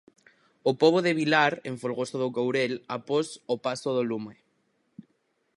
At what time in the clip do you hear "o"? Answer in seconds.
0.69-0.71, 3.53-3.55